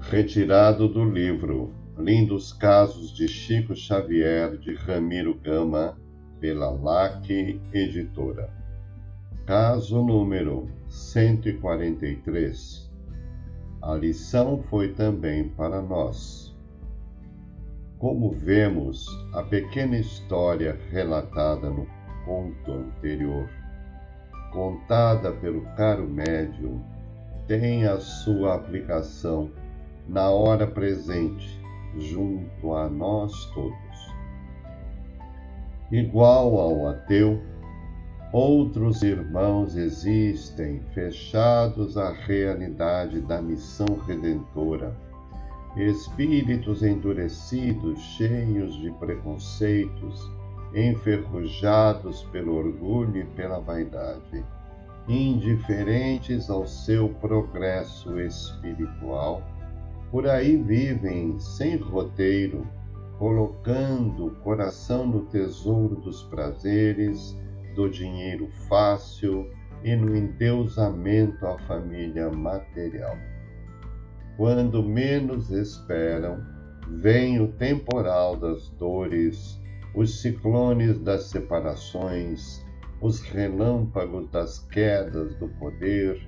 Retirado 0.00 0.88
do 0.88 1.04
livro 1.04 1.72
Lindos 1.98 2.52
Casos 2.52 3.12
de 3.12 3.28
Chico 3.28 3.74
Xavier 3.74 4.56
de 4.56 4.74
Ramiro 4.74 5.34
Gama, 5.34 5.98
pela 6.40 6.70
LAC 6.70 7.60
Editora. 7.72 8.48
Caso 9.44 10.00
número 10.02 10.68
143. 10.88 12.88
A 13.82 13.94
lição 13.94 14.62
foi 14.70 14.92
também 14.92 15.48
para 15.48 15.82
nós. 15.82 16.56
Como 17.98 18.30
vemos, 18.30 19.06
a 19.32 19.42
pequena 19.42 19.98
história 19.98 20.78
relatada 20.90 21.68
no 21.68 21.86
conto 22.24 22.72
anterior, 22.72 23.48
contada 24.52 25.32
pelo 25.32 25.62
caro 25.74 26.08
médium, 26.08 26.80
tem 27.48 27.86
a 27.86 27.98
sua 27.98 28.54
aplicação 28.54 29.50
na 30.06 30.30
hora 30.30 30.66
presente, 30.66 31.58
junto 31.96 32.74
a 32.74 32.88
nós 32.88 33.32
todos. 33.54 34.14
Igual 35.90 36.58
ao 36.58 36.88
ateu, 36.88 37.42
outros 38.32 39.02
irmãos 39.02 39.74
existem 39.74 40.80
fechados 40.92 41.96
à 41.96 42.12
realidade 42.12 43.22
da 43.22 43.40
missão 43.40 43.98
redentora, 44.06 44.94
espíritos 45.74 46.82
endurecidos, 46.82 47.98
cheios 47.98 48.76
de 48.76 48.90
preconceitos, 48.92 50.30
enferrujados 50.74 52.24
pelo 52.24 52.56
orgulho 52.56 53.22
e 53.22 53.24
pela 53.24 53.58
vaidade, 53.58 54.44
indiferentes 55.08 56.50
ao 56.50 56.66
seu 56.66 57.08
progresso 57.08 58.20
espiritual 58.20 59.42
por 60.10 60.26
aí 60.26 60.56
vivem 60.56 61.38
sem 61.38 61.76
roteiro, 61.76 62.66
colocando 63.18 64.26
o 64.26 64.34
coração 64.36 65.06
no 65.06 65.26
tesouro 65.26 65.96
dos 65.96 66.22
prazeres, 66.24 67.36
do 67.74 67.90
dinheiro 67.90 68.48
fácil 68.68 69.50
e 69.84 69.94
no 69.94 70.16
endeusamento 70.16 71.46
à 71.46 71.58
família 71.60 72.30
material. 72.30 73.16
Quando 74.36 74.82
menos 74.82 75.50
esperam, 75.50 76.42
vem 76.88 77.40
o 77.40 77.48
temporal 77.52 78.36
das 78.36 78.70
dores, 78.70 79.60
os 79.94 80.22
ciclones 80.22 80.98
das 81.00 81.24
separações, 81.24 82.64
os 83.00 83.20
relâmpagos 83.20 84.28
das 84.30 84.58
quedas 84.58 85.34
do 85.36 85.48
poder 85.48 86.20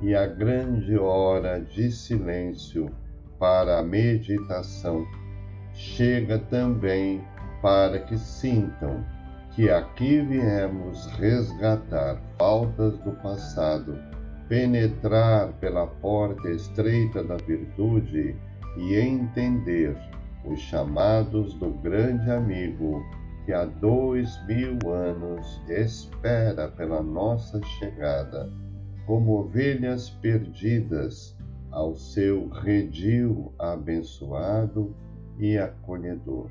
e 0.00 0.14
a 0.14 0.26
grande 0.26 0.96
hora 0.96 1.60
de 1.60 1.90
silêncio 1.90 2.90
para 3.38 3.78
a 3.78 3.82
meditação, 3.82 5.06
chega 5.74 6.38
também 6.38 7.22
para 7.62 7.98
que 8.00 8.16
sintam 8.18 9.04
que 9.54 9.70
aqui 9.70 10.20
viemos 10.20 11.06
resgatar 11.18 12.20
faltas 12.38 12.96
do 12.98 13.12
passado, 13.22 13.98
penetrar 14.48 15.52
pela 15.54 15.86
porta 15.86 16.48
estreita 16.50 17.24
da 17.24 17.36
virtude 17.36 18.36
e 18.76 18.94
entender 18.94 19.96
os 20.44 20.60
chamados 20.60 21.54
do 21.54 21.70
grande 21.70 22.30
amigo 22.30 23.02
que 23.48 23.54
há 23.54 23.64
dois 23.64 24.38
mil 24.46 24.76
anos 24.92 25.58
espera 25.70 26.68
pela 26.68 27.02
nossa 27.02 27.58
chegada, 27.62 28.52
como 29.06 29.38
ovelhas 29.38 30.10
perdidas 30.10 31.34
ao 31.70 31.96
seu 31.96 32.50
redil 32.50 33.50
abençoado 33.58 34.94
e 35.38 35.56
acolhedor. 35.56 36.50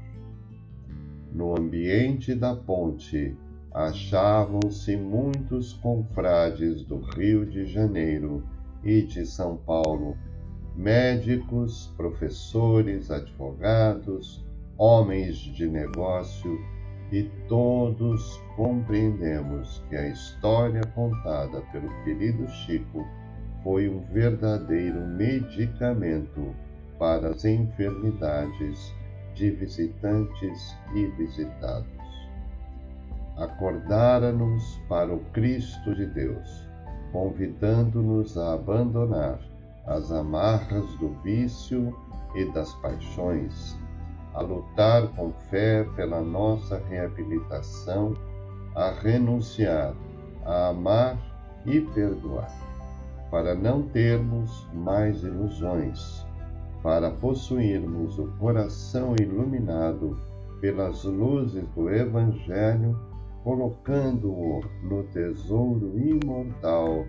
No 1.32 1.56
ambiente 1.56 2.34
da 2.34 2.56
ponte 2.56 3.38
achavam-se 3.72 4.98
muitos 4.98 5.74
confrades 5.74 6.82
do 6.84 6.98
Rio 6.98 7.46
de 7.46 7.68
Janeiro 7.68 8.44
e 8.84 9.04
de 9.04 9.24
São 9.24 9.56
Paulo, 9.56 10.18
médicos, 10.76 11.94
professores, 11.96 13.12
advogados, 13.12 14.44
homens 14.80 15.38
de 15.38 15.68
negócio, 15.68 16.58
e 17.12 17.24
todos 17.48 18.42
compreendemos 18.56 19.84
que 19.90 19.96
a 19.96 20.08
história 20.08 20.82
contada 20.94 21.62
pelo 21.72 21.90
querido 22.04 22.48
Chico 22.50 23.06
foi 23.64 23.88
um 23.88 24.02
verdadeiro 24.12 25.00
medicamento 25.08 26.54
para 27.00 27.30
as 27.30 27.46
enfermidades 27.46 28.94
de 29.36 29.52
visitantes 29.52 30.76
e 30.96 31.06
visitados. 31.18 31.88
Acordara-nos 33.38 34.82
para 34.90 35.14
o 35.14 35.20
Cristo 35.32 35.94
de 35.94 36.08
Deus, 36.08 36.68
convidando-nos 37.12 38.38
a 38.38 38.54
abandonar 38.54 39.40
as 39.86 40.12
amarras 40.12 40.90
do 40.98 41.10
vício 41.22 41.96
e 42.36 42.46
das 42.52 42.74
paixões, 42.76 43.78
a 44.34 44.42
lutar 44.42 45.08
com 45.16 45.32
fé 45.50 45.84
pela 45.96 46.22
nossa 46.22 46.78
reabilitação, 46.90 48.14
a 48.76 48.92
renunciar, 48.92 49.94
a 50.46 50.68
amar 50.70 51.18
e 51.66 51.82
perdoar 51.82 52.68
para 53.30 53.54
não 53.54 53.84
termos 53.84 54.68
mais 54.74 55.24
ilusões, 55.24 56.26
para 56.82 57.12
possuirmos 57.12 58.18
o 58.18 58.28
coração 58.38 59.16
iluminado 59.20 60.18
pelas 60.62 61.04
luzes 61.04 61.68
do 61.76 61.90
Evangelho, 61.90 62.98
colocando-o 63.44 64.62
no 64.84 65.04
tesouro 65.06 65.98
imortal 66.00 67.06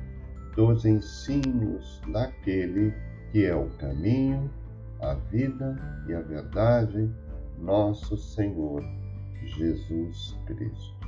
dos 0.56 0.84
ensinos 0.84 2.00
daquele 2.12 2.92
que 3.30 3.44
é 3.44 3.54
o 3.54 3.68
caminho, 3.78 4.50
a 5.00 5.14
vida 5.30 5.76
e 6.06 6.14
a 6.14 6.20
verdade, 6.20 7.10
nosso 7.58 8.16
Senhor 8.16 8.82
Jesus 9.42 10.36
Cristo. 10.46 10.98